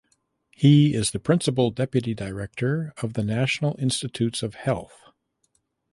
[0.55, 5.09] He is the principal deputy director of the National Institutes of Health.